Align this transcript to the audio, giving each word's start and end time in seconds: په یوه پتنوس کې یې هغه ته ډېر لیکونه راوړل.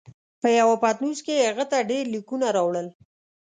په 0.41 0.47
یوه 0.59 0.75
پتنوس 0.83 1.19
کې 1.25 1.33
یې 1.39 1.45
هغه 1.49 1.65
ته 1.71 1.77
ډېر 1.91 2.05
لیکونه 2.15 2.47
راوړل. 2.55 2.87